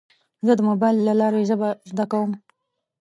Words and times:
زه 0.45 0.51
د 0.57 0.61
موبایل 0.69 0.97
له 1.07 1.13
لارې 1.19 1.41
ژبه 1.49 1.69
زده 1.91 2.05
کوم. 2.11 2.31